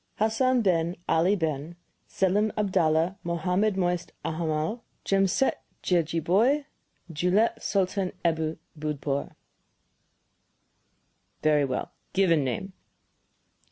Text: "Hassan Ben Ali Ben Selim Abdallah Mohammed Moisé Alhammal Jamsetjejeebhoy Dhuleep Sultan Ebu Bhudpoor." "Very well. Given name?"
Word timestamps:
"Hassan 0.15 0.63
Ben 0.63 0.95
Ali 1.07 1.35
Ben 1.35 1.75
Selim 2.07 2.51
Abdallah 2.57 3.19
Mohammed 3.23 3.75
Moisé 3.75 4.09
Alhammal 4.25 4.81
Jamsetjejeebhoy 5.05 6.65
Dhuleep 7.13 7.61
Sultan 7.61 8.11
Ebu 8.25 8.57
Bhudpoor." 8.79 9.35
"Very 11.43 11.65
well. 11.65 11.91
Given 12.13 12.43
name?" 12.43 12.73